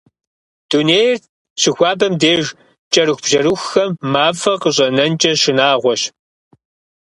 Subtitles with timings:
[0.69, 1.17] Дунейр
[1.61, 2.43] щыхуабэм деж
[2.93, 6.01] кӏэрыхубжьэрыхухэм мафӏэ къащӏэнэнкӏэ шынагъуэщ.